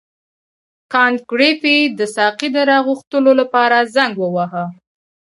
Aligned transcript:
کانت 0.93 1.21
ګریفي 1.31 1.77
د 1.97 1.99
ساقي 2.15 2.49
د 2.53 2.57
راغوښتلو 2.71 3.31
لپاره 3.41 3.77
زنګ 3.95 4.13
وواهه. 4.19 4.63